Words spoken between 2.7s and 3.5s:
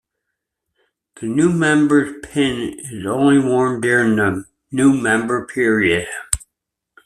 is only